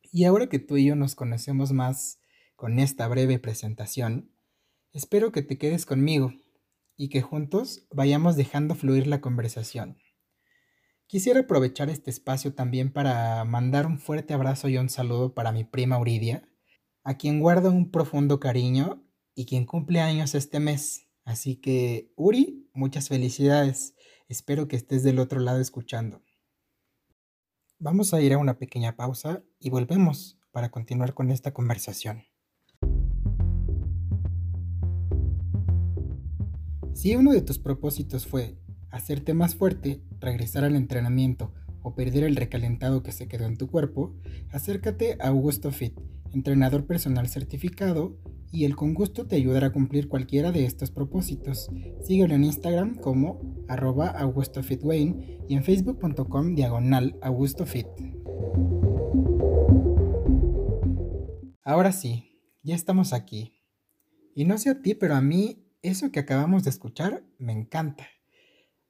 Y 0.00 0.24
ahora 0.24 0.48
que 0.48 0.58
tú 0.58 0.78
y 0.78 0.86
yo 0.86 0.96
nos 0.96 1.14
conocemos 1.14 1.72
más 1.72 2.20
con 2.56 2.78
esta 2.78 3.06
breve 3.06 3.38
presentación, 3.38 4.32
espero 4.92 5.30
que 5.30 5.42
te 5.42 5.58
quedes 5.58 5.84
conmigo 5.84 6.32
y 6.98 7.08
que 7.08 7.22
juntos 7.22 7.86
vayamos 7.90 8.36
dejando 8.36 8.74
fluir 8.74 9.06
la 9.06 9.22
conversación. 9.22 9.96
Quisiera 11.06 11.40
aprovechar 11.40 11.88
este 11.88 12.10
espacio 12.10 12.52
también 12.52 12.92
para 12.92 13.42
mandar 13.46 13.86
un 13.86 13.98
fuerte 13.98 14.34
abrazo 14.34 14.68
y 14.68 14.76
un 14.76 14.90
saludo 14.90 15.32
para 15.32 15.52
mi 15.52 15.64
prima 15.64 15.98
Uridia, 15.98 16.46
a 17.04 17.16
quien 17.16 17.40
guardo 17.40 17.70
un 17.70 17.90
profundo 17.90 18.40
cariño 18.40 19.02
y 19.34 19.46
quien 19.46 19.64
cumple 19.64 20.00
años 20.00 20.34
este 20.34 20.60
mes. 20.60 21.06
Así 21.24 21.56
que, 21.56 22.12
Uri, 22.16 22.68
muchas 22.74 23.08
felicidades. 23.08 23.94
Espero 24.28 24.68
que 24.68 24.76
estés 24.76 25.02
del 25.02 25.18
otro 25.18 25.40
lado 25.40 25.60
escuchando. 25.60 26.22
Vamos 27.78 28.12
a 28.12 28.20
ir 28.20 28.34
a 28.34 28.38
una 28.38 28.58
pequeña 28.58 28.96
pausa 28.96 29.42
y 29.60 29.70
volvemos 29.70 30.38
para 30.50 30.70
continuar 30.70 31.14
con 31.14 31.30
esta 31.30 31.54
conversación. 31.54 32.24
Si 36.98 37.14
uno 37.14 37.30
de 37.30 37.42
tus 37.42 37.60
propósitos 37.60 38.26
fue 38.26 38.58
hacerte 38.90 39.32
más 39.32 39.54
fuerte, 39.54 40.02
regresar 40.18 40.64
al 40.64 40.74
entrenamiento 40.74 41.54
o 41.80 41.94
perder 41.94 42.24
el 42.24 42.34
recalentado 42.34 43.04
que 43.04 43.12
se 43.12 43.28
quedó 43.28 43.46
en 43.46 43.56
tu 43.56 43.68
cuerpo, 43.68 44.16
acércate 44.50 45.16
a 45.20 45.28
Augusto 45.28 45.70
Fit, 45.70 45.96
entrenador 46.32 46.86
personal 46.86 47.28
certificado 47.28 48.18
y 48.50 48.64
él 48.64 48.74
con 48.74 48.94
gusto 48.94 49.28
te 49.28 49.36
ayudará 49.36 49.68
a 49.68 49.72
cumplir 49.72 50.08
cualquiera 50.08 50.50
de 50.50 50.64
estos 50.64 50.90
propósitos. 50.90 51.70
Síguelo 52.02 52.34
en 52.34 52.42
Instagram 52.42 52.96
como 52.96 53.64
arroba 53.68 54.08
augustofitwayne 54.08 55.44
y 55.48 55.54
en 55.54 55.62
facebook.com 55.62 56.56
diagonal 56.56 57.16
augustofit. 57.22 57.86
Ahora 61.62 61.92
sí, 61.92 62.42
ya 62.64 62.74
estamos 62.74 63.12
aquí. 63.12 63.52
Y 64.34 64.46
no 64.46 64.58
sé 64.58 64.70
a 64.70 64.82
ti, 64.82 64.96
pero 64.96 65.14
a 65.14 65.20
mí 65.20 65.67
eso 65.82 66.10
que 66.10 66.20
acabamos 66.20 66.64
de 66.64 66.70
escuchar 66.70 67.22
me 67.38 67.52
encanta. 67.52 68.08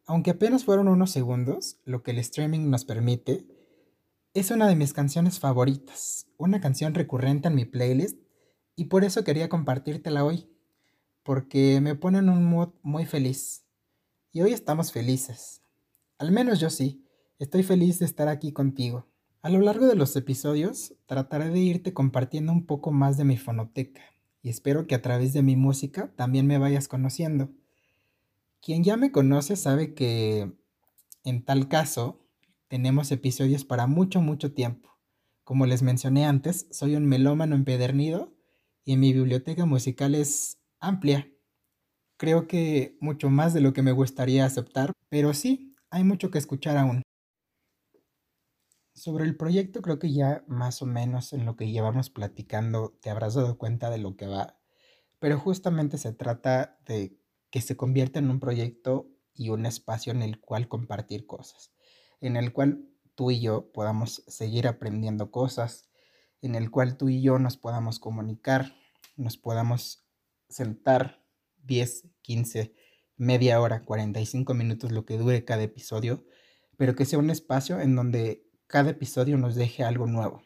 Aunque 0.07 0.31
apenas 0.31 0.65
fueron 0.65 0.89
unos 0.89 1.11
segundos, 1.11 1.79
lo 1.85 2.03
que 2.03 2.13
el 2.13 2.19
streaming 2.19 2.71
nos 2.71 2.85
permite, 2.85 3.47
es 4.33 4.51
una 4.51 4.69
de 4.69 4.77
mis 4.77 4.95
canciones 4.95 5.39
favoritas, 5.39 6.27
una 6.39 6.61
canción 6.61 6.95
recurrente 6.95 7.49
en 7.49 7.55
mi 7.55 7.65
playlist 7.65 8.19
y 8.75 8.85
por 8.87 9.05
eso 9.05 9.23
quería 9.25 9.49
compartírtela 9.49 10.25
hoy, 10.25 10.49
porque 11.23 11.81
me 11.83 11.95
pone 11.95 12.19
en 12.19 12.31
un 12.31 12.45
mood 12.45 12.71
muy 12.83 13.05
feliz. 13.05 13.65
Y 14.33 14.41
hoy 14.41 14.53
estamos 14.53 14.93
felices. 14.93 15.63
Al 16.19 16.33
menos 16.33 16.61
yo 16.61 16.71
sí, 16.71 17.05
estoy 17.39 17.63
feliz 17.63 17.99
de 17.99 18.07
estar 18.07 18.29
aquí 18.29 18.53
contigo. 18.53 19.07
A 19.43 19.51
lo 19.51 19.61
largo 19.61 19.87
de 19.87 19.95
los 19.95 20.17
episodios 20.17 20.95
trataré 21.07 21.51
de 21.51 21.59
irte 21.59 21.93
compartiendo 21.93 22.53
un 22.53 22.65
poco 22.65 22.93
más 22.93 23.17
de 23.17 23.25
mi 23.25 23.37
fonoteca 23.37 24.03
y 24.43 24.51
espero 24.51 24.87
que 24.87 24.95
a 24.95 25.03
través 25.03 25.33
de 25.33 25.43
mi 25.43 25.57
música 25.57 26.13
también 26.17 26.47
me 26.47 26.59
vayas 26.59 26.89
conociendo. 26.89 27.51
Quien 28.61 28.85
ya 28.85 28.97
me 28.97 29.13
conoce 29.13 29.57
sabe 29.57 29.95
que 29.95 30.53
en 31.25 31.45
tal 31.45 31.69
caso 31.69 32.27
tenemos 32.69 33.11
episodios 33.13 33.65
para 33.65 33.87
mucho, 33.87 34.21
mucho 34.21 34.53
tiempo. 34.53 34.91
Como 35.45 35.67
les 35.67 35.83
mencioné 35.83 36.27
antes, 36.27 36.67
soy 36.71 36.95
un 36.95 37.07
melómano 37.07 37.55
empedernido 37.55 38.35
y 38.85 38.97
mi 38.97 39.13
biblioteca 39.13 39.65
musical 39.65 40.15
es 40.15 40.59
amplia. 40.81 41.29
Creo 42.17 42.47
que 42.47 42.97
mucho 43.01 43.31
más 43.31 43.55
de 43.55 43.61
lo 43.61 43.73
que 43.73 43.83
me 43.83 43.93
gustaría 43.93 44.45
aceptar, 44.45 44.93
pero 45.09 45.35
sí, 45.35 45.77
hay 45.91 46.05
mucho 46.05 46.31
que 46.31 46.39
escuchar 46.39 46.77
aún. 46.77 47.03
Sobre 48.99 49.25
el 49.27 49.37
proyecto 49.37 49.81
creo 49.81 50.01
que 50.01 50.13
ya 50.13 50.43
más 50.49 50.83
o 50.83 50.87
menos 50.87 51.33
en 51.33 51.47
lo 51.47 51.55
que 51.55 51.71
llevamos 51.71 52.11
platicando 52.11 52.99
te 53.01 53.11
habrás 53.11 53.35
dado 53.35 53.57
cuenta 53.57 53.91
de 53.91 53.99
lo 53.99 54.17
que 54.17 54.27
va, 54.27 54.59
pero 55.21 55.39
justamente 55.39 55.99
se 55.99 56.13
trata 56.13 56.81
de 56.85 57.17
que 57.51 57.61
se 57.61 57.77
convierta 57.77 58.19
en 58.19 58.29
un 58.29 58.41
proyecto 58.41 59.09
y 59.35 59.51
un 59.51 59.67
espacio 59.67 60.13
en 60.13 60.23
el 60.23 60.41
cual 60.41 60.67
compartir 60.67 61.27
cosas, 61.27 61.71
en 62.21 62.37
el 62.37 62.53
cual 62.53 62.89
tú 63.15 63.31
y 63.31 63.39
yo 63.39 63.71
podamos 63.71 64.25
seguir 64.27 64.67
aprendiendo 64.67 65.31
cosas, 65.31 65.89
en 66.43 66.57
el 66.57 66.73
cual 66.73 66.97
tú 66.97 67.09
y 67.09 67.23
yo 67.23 67.39
nos 67.39 67.57
podamos 67.57 68.01
comunicar, 68.01 68.75
nos 69.15 69.37
podamos 69.37 70.09
sentar 70.49 71.25
10, 71.59 72.09
15, 72.23 72.75
media 73.17 73.61
hora, 73.61 73.85
45 73.85 74.55
minutos, 74.55 74.91
lo 74.91 75.05
que 75.05 75.19
dure 75.19 75.45
cada 75.45 75.63
episodio, 75.63 76.25
pero 76.77 76.97
que 76.97 77.05
sea 77.05 77.21
un 77.21 77.31
espacio 77.31 77.79
en 77.79 77.95
donde 77.95 78.48
cada 78.69 78.91
episodio 78.91 79.39
nos 79.39 79.55
deje 79.55 79.83
algo 79.83 80.07
nuevo. 80.07 80.43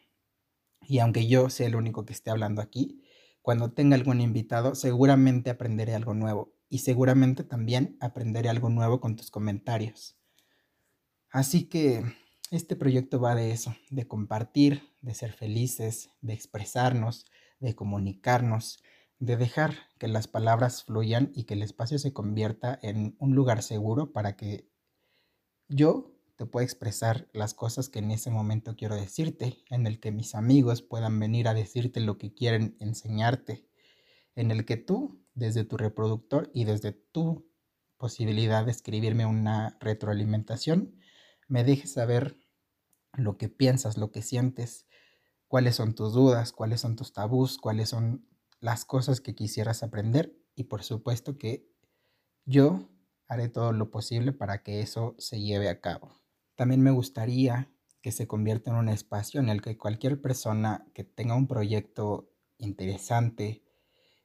Y 0.80 1.00
aunque 1.00 1.26
yo 1.26 1.50
sea 1.50 1.66
el 1.66 1.74
único 1.74 2.06
que 2.06 2.12
esté 2.12 2.30
hablando 2.30 2.62
aquí, 2.62 3.02
cuando 3.42 3.72
tenga 3.72 3.96
algún 3.96 4.20
invitado, 4.20 4.76
seguramente 4.76 5.50
aprenderé 5.50 5.94
algo 5.94 6.14
nuevo 6.14 6.54
y 6.68 6.78
seguramente 6.78 7.42
también 7.42 7.96
aprenderé 8.00 8.48
algo 8.48 8.70
nuevo 8.70 9.00
con 9.00 9.16
tus 9.16 9.30
comentarios. 9.30 10.16
Así 11.30 11.68
que 11.68 12.04
este 12.52 12.76
proyecto 12.76 13.20
va 13.20 13.34
de 13.34 13.50
eso, 13.50 13.74
de 13.90 14.06
compartir, 14.06 14.82
de 15.00 15.14
ser 15.14 15.32
felices, 15.32 16.10
de 16.20 16.32
expresarnos, 16.32 17.26
de 17.58 17.74
comunicarnos, 17.74 18.82
de 19.18 19.36
dejar 19.36 19.74
que 19.98 20.06
las 20.06 20.28
palabras 20.28 20.84
fluyan 20.84 21.32
y 21.34 21.44
que 21.44 21.54
el 21.54 21.62
espacio 21.62 21.98
se 21.98 22.12
convierta 22.12 22.78
en 22.82 23.16
un 23.18 23.34
lugar 23.34 23.62
seguro 23.62 24.12
para 24.12 24.36
que 24.36 24.68
yo 25.68 26.11
te 26.42 26.46
pueda 26.46 26.64
expresar 26.64 27.28
las 27.32 27.54
cosas 27.54 27.88
que 27.88 28.00
en 28.00 28.10
ese 28.10 28.28
momento 28.28 28.74
quiero 28.74 28.96
decirte, 28.96 29.62
en 29.70 29.86
el 29.86 30.00
que 30.00 30.10
mis 30.10 30.34
amigos 30.34 30.82
puedan 30.82 31.20
venir 31.20 31.46
a 31.46 31.54
decirte 31.54 32.00
lo 32.00 32.18
que 32.18 32.34
quieren 32.34 32.76
enseñarte, 32.80 33.68
en 34.34 34.50
el 34.50 34.64
que 34.64 34.76
tú, 34.76 35.24
desde 35.34 35.62
tu 35.62 35.76
reproductor 35.76 36.50
y 36.52 36.64
desde 36.64 36.90
tu 36.90 37.48
posibilidad 37.96 38.64
de 38.64 38.72
escribirme 38.72 39.24
una 39.24 39.76
retroalimentación, 39.78 40.98
me 41.46 41.62
dejes 41.62 41.92
saber 41.92 42.36
lo 43.12 43.38
que 43.38 43.48
piensas, 43.48 43.96
lo 43.96 44.10
que 44.10 44.22
sientes, 44.22 44.88
cuáles 45.46 45.76
son 45.76 45.94
tus 45.94 46.12
dudas, 46.12 46.50
cuáles 46.50 46.80
son 46.80 46.96
tus 46.96 47.12
tabús, 47.12 47.56
cuáles 47.56 47.90
son 47.90 48.26
las 48.58 48.84
cosas 48.84 49.20
que 49.20 49.36
quisieras 49.36 49.84
aprender 49.84 50.36
y 50.56 50.64
por 50.64 50.82
supuesto 50.82 51.38
que 51.38 51.70
yo 52.44 52.88
haré 53.28 53.48
todo 53.48 53.72
lo 53.72 53.92
posible 53.92 54.32
para 54.32 54.64
que 54.64 54.80
eso 54.80 55.14
se 55.18 55.40
lleve 55.40 55.68
a 55.68 55.80
cabo. 55.80 56.21
También 56.54 56.82
me 56.82 56.90
gustaría 56.90 57.70
que 58.02 58.12
se 58.12 58.26
convierta 58.26 58.70
en 58.70 58.76
un 58.76 58.88
espacio 58.88 59.40
en 59.40 59.48
el 59.48 59.62
que 59.62 59.78
cualquier 59.78 60.20
persona 60.20 60.84
que 60.92 61.04
tenga 61.04 61.36
un 61.36 61.46
proyecto 61.46 62.28
interesante, 62.58 63.62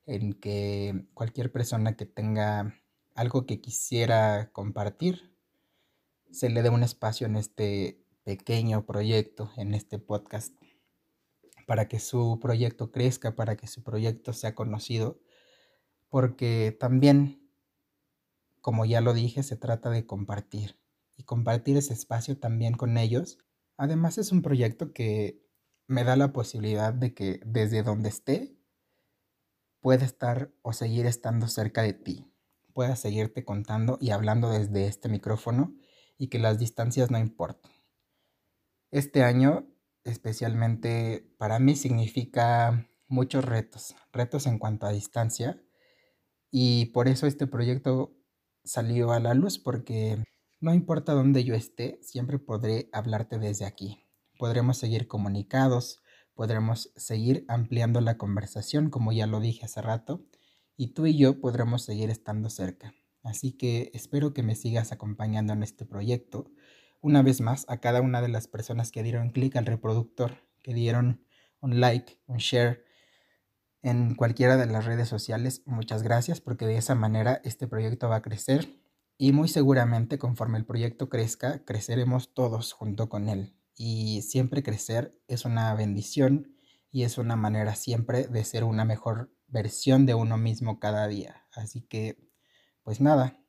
en 0.05 0.33
que 0.33 1.05
cualquier 1.13 1.51
persona 1.51 1.95
que 1.95 2.05
tenga 2.05 2.75
algo 3.15 3.45
que 3.45 3.61
quisiera 3.61 4.51
compartir, 4.51 5.35
se 6.31 6.49
le 6.49 6.61
dé 6.61 6.69
un 6.69 6.83
espacio 6.83 7.27
en 7.27 7.35
este 7.35 8.03
pequeño 8.23 8.85
proyecto, 8.85 9.51
en 9.55 9.73
este 9.73 9.99
podcast, 9.99 10.53
para 11.65 11.87
que 11.87 11.99
su 11.99 12.39
proyecto 12.41 12.91
crezca, 12.91 13.35
para 13.35 13.55
que 13.55 13.67
su 13.67 13.83
proyecto 13.83 14.33
sea 14.33 14.55
conocido, 14.55 15.19
porque 16.09 16.75
también, 16.77 17.49
como 18.61 18.85
ya 18.85 19.01
lo 19.01 19.13
dije, 19.13 19.43
se 19.43 19.55
trata 19.55 19.89
de 19.89 20.05
compartir 20.05 20.77
y 21.17 21.23
compartir 21.23 21.75
ese 21.75 21.93
espacio 21.93 22.37
también 22.37 22.75
con 22.75 22.97
ellos. 22.97 23.39
Además 23.75 24.17
es 24.17 24.31
un 24.31 24.41
proyecto 24.41 24.93
que 24.93 25.43
me 25.87 26.03
da 26.03 26.15
la 26.15 26.31
posibilidad 26.31 26.93
de 26.93 27.13
que 27.13 27.41
desde 27.45 27.83
donde 27.83 28.09
esté 28.09 28.57
pueda 29.81 30.05
estar 30.05 30.53
o 30.61 30.73
seguir 30.73 31.05
estando 31.05 31.47
cerca 31.47 31.81
de 31.81 31.93
ti, 31.93 32.31
pueda 32.73 32.95
seguirte 32.95 33.43
contando 33.43 33.97
y 33.99 34.11
hablando 34.11 34.49
desde 34.49 34.87
este 34.87 35.09
micrófono 35.09 35.75
y 36.17 36.27
que 36.27 36.39
las 36.39 36.59
distancias 36.59 37.11
no 37.11 37.17
importan. 37.17 37.71
Este 38.91 39.23
año 39.23 39.67
especialmente 40.03 41.33
para 41.37 41.59
mí 41.59 41.75
significa 41.75 42.89
muchos 43.07 43.45
retos, 43.45 43.95
retos 44.11 44.47
en 44.47 44.57
cuanto 44.57 44.85
a 44.85 44.91
distancia 44.91 45.61
y 46.49 46.85
por 46.87 47.07
eso 47.07 47.27
este 47.27 47.47
proyecto 47.47 48.15
salió 48.63 49.11
a 49.11 49.19
la 49.19 49.33
luz 49.33 49.59
porque 49.59 50.23
no 50.59 50.73
importa 50.73 51.13
dónde 51.13 51.43
yo 51.43 51.53
esté, 51.53 51.99
siempre 52.01 52.39
podré 52.39 52.89
hablarte 52.91 53.37
desde 53.37 53.65
aquí. 53.65 54.05
Podremos 54.39 54.77
seguir 54.77 55.07
comunicados, 55.07 56.01
podremos 56.33 56.91
seguir 56.95 57.45
ampliando 57.47 58.01
la 58.01 58.17
conversación, 58.17 58.89
como 58.89 59.11
ya 59.11 59.27
lo 59.27 59.39
dije 59.39 59.65
hace 59.65 59.81
rato, 59.81 60.25
y 60.75 60.93
tú 60.93 61.05
y 61.05 61.17
yo 61.17 61.39
podremos 61.39 61.83
seguir 61.83 62.09
estando 62.09 62.49
cerca. 62.49 62.93
Así 63.23 63.51
que 63.51 63.91
espero 63.93 64.33
que 64.33 64.43
me 64.43 64.55
sigas 64.55 64.91
acompañando 64.91 65.53
en 65.53 65.63
este 65.63 65.85
proyecto. 65.85 66.49
Una 67.01 67.21
vez 67.21 67.41
más, 67.41 67.65
a 67.67 67.79
cada 67.79 68.01
una 68.01 68.21
de 68.21 68.29
las 68.29 68.47
personas 68.47 68.91
que 68.91 69.03
dieron 69.03 69.31
clic 69.31 69.55
al 69.55 69.65
reproductor, 69.65 70.43
que 70.63 70.73
dieron 70.73 71.23
un 71.59 71.79
like, 71.79 72.19
un 72.25 72.37
share 72.37 72.83
en 73.83 74.15
cualquiera 74.15 74.57
de 74.57 74.65
las 74.65 74.85
redes 74.85 75.07
sociales, 75.07 75.61
muchas 75.65 76.03
gracias 76.03 76.41
porque 76.41 76.65
de 76.65 76.77
esa 76.77 76.95
manera 76.95 77.41
este 77.43 77.67
proyecto 77.67 78.09
va 78.09 78.17
a 78.17 78.21
crecer 78.21 78.67
y 79.17 79.31
muy 79.31 79.47
seguramente 79.47 80.19
conforme 80.19 80.59
el 80.59 80.65
proyecto 80.65 81.09
crezca, 81.09 81.63
creceremos 81.65 82.33
todos 82.33 82.73
junto 82.73 83.09
con 83.09 83.29
él. 83.29 83.55
Y 83.75 84.21
siempre 84.21 84.63
crecer 84.63 85.19
es 85.27 85.45
una 85.45 85.73
bendición 85.73 86.55
y 86.91 87.03
es 87.03 87.17
una 87.17 87.35
manera 87.35 87.75
siempre 87.75 88.27
de 88.27 88.43
ser 88.43 88.63
una 88.63 88.85
mejor 88.85 89.31
versión 89.47 90.05
de 90.05 90.13
uno 90.13 90.37
mismo 90.37 90.79
cada 90.79 91.07
día. 91.07 91.47
Así 91.51 91.81
que, 91.81 92.17
pues 92.83 93.01
nada. 93.01 93.39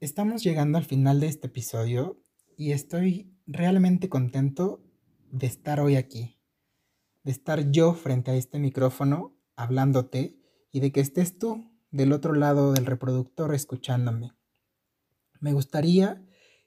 Estamos 0.00 0.42
llegando 0.42 0.78
al 0.78 0.84
final 0.84 1.20
de 1.20 1.28
este 1.28 1.46
episodio 1.46 2.20
y 2.56 2.72
estoy 2.72 3.34
realmente 3.46 4.08
contento 4.08 4.82
de 5.30 5.46
estar 5.46 5.80
hoy 5.80 5.96
aquí, 5.96 6.38
de 7.22 7.32
estar 7.32 7.70
yo 7.70 7.94
frente 7.94 8.30
a 8.30 8.34
este 8.34 8.58
micrófono 8.58 9.36
hablándote 9.56 10.38
y 10.72 10.80
de 10.80 10.92
que 10.92 11.00
estés 11.00 11.38
tú 11.38 11.75
del 11.96 12.12
otro 12.12 12.34
lado 12.34 12.74
del 12.74 12.84
reproductor 12.84 13.54
escuchándome. 13.54 14.32
Me 15.40 15.54
gustaría 15.54 16.22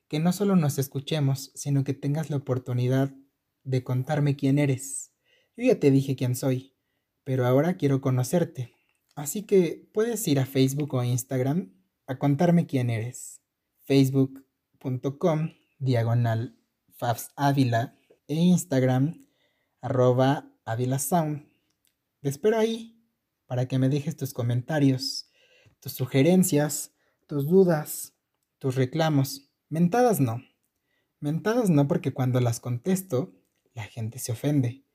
que 0.07 0.19
no 0.19 0.33
solo 0.33 0.55
nos 0.55 0.79
escuchemos, 0.79 1.51
sino 1.53 1.83
que 1.83 1.93
tengas 1.93 2.31
la 2.31 2.38
oportunidad 2.38 3.13
de 3.63 3.83
contarme 3.83 4.36
quién 4.36 4.57
eres. 4.57 5.12
Yo 5.55 5.65
ya 5.65 5.79
te 5.79 5.91
dije 5.91 6.15
quién 6.15 6.36
soy, 6.36 6.74
pero 7.24 7.45
ahora 7.45 7.77
quiero 7.77 8.01
conocerte. 8.01 8.74
Así 9.15 9.43
que 9.43 9.88
puedes 9.93 10.27
ir 10.27 10.39
a 10.39 10.48
Facebook 10.48 10.95
o 10.95 11.03
Instagram 11.03 11.75
a 12.07 12.17
contarme 12.17 12.65
quién 12.65 12.89
eres. 12.89 13.41
Facebook.com 13.86 15.51
diagonal 15.77 16.57
Fabs 16.98 17.29
Ávila 17.36 17.95
e 18.27 18.33
Instagram 18.33 19.27
arroba 19.79 20.51
Ávila 20.65 20.98
Sound. 20.98 21.48
Te 22.22 22.29
espero 22.29 22.57
ahí 22.57 22.99
para 23.50 23.68
que 23.68 23.79
me 23.79 23.90
dejes 23.90 24.16
tus 24.16 24.31
comentarios, 24.31 25.31
tus 25.79 25.94
sugerencias, 25.94 26.94
tus 27.25 27.48
dudas, 27.48 28.14
tus 28.59 28.75
reclamos. 28.75 29.50
Mentadas 29.70 30.20
no. 30.20 30.44
Mentadas 31.20 31.72
no 31.72 31.88
porque 31.88 32.14
cuando 32.14 32.40
las 32.42 32.59
contesto, 32.59 33.33
la 33.74 33.85
gente 33.85 34.20
se 34.20 34.33
ofende. 34.33 34.85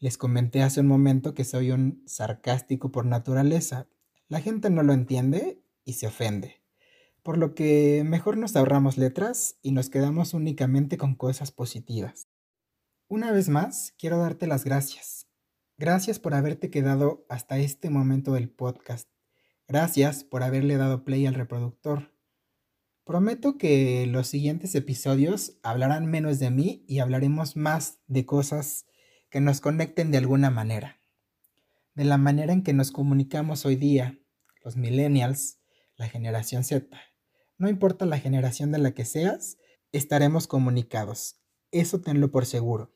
Les 0.00 0.18
comenté 0.18 0.60
hace 0.60 0.80
un 0.80 0.88
momento 0.88 1.34
que 1.34 1.44
soy 1.44 1.70
un 1.70 2.02
sarcástico 2.04 2.90
por 2.90 3.06
naturaleza. 3.06 3.86
La 4.26 4.40
gente 4.40 4.70
no 4.70 4.82
lo 4.82 4.92
entiende 4.92 5.62
y 5.84 5.92
se 5.92 6.08
ofende. 6.08 6.62
Por 7.22 7.38
lo 7.38 7.54
que 7.54 8.02
mejor 8.04 8.36
nos 8.38 8.56
ahorramos 8.56 8.98
letras 8.98 9.56
y 9.62 9.70
nos 9.70 9.88
quedamos 9.88 10.34
únicamente 10.34 10.98
con 10.98 11.14
cosas 11.14 11.52
positivas. 11.52 12.26
Una 13.06 13.30
vez 13.30 13.48
más, 13.48 13.94
quiero 13.96 14.18
darte 14.18 14.48
las 14.48 14.64
gracias. 14.64 15.23
Gracias 15.76 16.20
por 16.20 16.34
haberte 16.34 16.70
quedado 16.70 17.26
hasta 17.28 17.58
este 17.58 17.90
momento 17.90 18.34
del 18.34 18.48
podcast. 18.48 19.08
Gracias 19.66 20.22
por 20.22 20.44
haberle 20.44 20.76
dado 20.76 21.04
play 21.04 21.26
al 21.26 21.34
reproductor. 21.34 22.12
Prometo 23.04 23.58
que 23.58 24.06
los 24.06 24.28
siguientes 24.28 24.76
episodios 24.76 25.58
hablarán 25.64 26.06
menos 26.06 26.38
de 26.38 26.52
mí 26.52 26.84
y 26.86 27.00
hablaremos 27.00 27.56
más 27.56 27.98
de 28.06 28.24
cosas 28.24 28.86
que 29.30 29.40
nos 29.40 29.60
conecten 29.60 30.12
de 30.12 30.18
alguna 30.18 30.48
manera. 30.48 31.00
De 31.94 32.04
la 32.04 32.18
manera 32.18 32.52
en 32.52 32.62
que 32.62 32.72
nos 32.72 32.92
comunicamos 32.92 33.66
hoy 33.66 33.74
día, 33.74 34.20
los 34.62 34.76
millennials, 34.76 35.58
la 35.96 36.08
generación 36.08 36.62
Z. 36.62 36.86
No 37.58 37.68
importa 37.68 38.06
la 38.06 38.20
generación 38.20 38.70
de 38.70 38.78
la 38.78 38.92
que 38.92 39.04
seas, 39.04 39.58
estaremos 39.90 40.46
comunicados. 40.46 41.40
Eso 41.72 42.00
tenlo 42.00 42.30
por 42.30 42.46
seguro. 42.46 42.94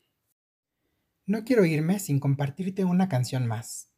No 1.29 1.43
quiero 1.43 1.63
irme 1.63 1.99
sin 1.99 2.19
compartirte 2.19 2.85
una 2.85 3.07
canción 3.07 3.45
más. 3.45 3.91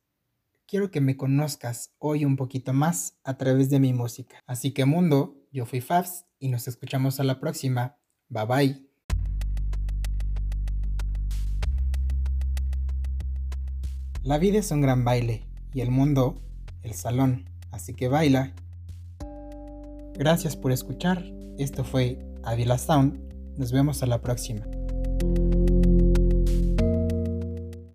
Quiero 0.67 0.91
que 0.91 0.99
me 0.99 1.15
conozcas 1.15 1.93
hoy 1.97 2.25
un 2.25 2.35
poquito 2.35 2.73
más 2.73 3.21
a 3.23 3.37
través 3.37 3.69
de 3.69 3.79
mi 3.79 3.93
música. 3.93 4.41
Así 4.47 4.73
que 4.73 4.83
mundo, 4.83 5.37
yo 5.49 5.65
fui 5.65 5.79
Fabs 5.79 6.25
y 6.39 6.49
nos 6.49 6.67
escuchamos 6.67 7.21
a 7.21 7.23
la 7.23 7.39
próxima. 7.39 7.95
Bye 8.27 8.45
bye. 8.45 8.85
La 14.23 14.37
vida 14.37 14.59
es 14.59 14.69
un 14.71 14.81
gran 14.81 15.05
baile 15.05 15.47
y 15.73 15.79
el 15.79 15.89
mundo, 15.89 16.41
el 16.83 16.95
salón. 16.95 17.49
Así 17.71 17.93
que 17.93 18.09
baila. 18.09 18.51
Gracias 20.15 20.57
por 20.57 20.73
escuchar. 20.73 21.23
Esto 21.57 21.85
fue 21.85 22.19
Avila 22.43 22.77
Sound. 22.77 23.21
Nos 23.57 23.71
vemos 23.71 24.03
a 24.03 24.07
la 24.07 24.21
próxima. 24.21 24.65